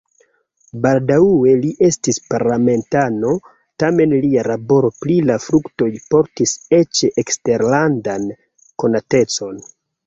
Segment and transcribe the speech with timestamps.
[0.85, 3.35] Baldaŭe li estis parlamentano,
[3.85, 8.29] tamen lia laboro pri la fruktoj portis eĉ eksterlandan
[8.85, 9.67] konatecon.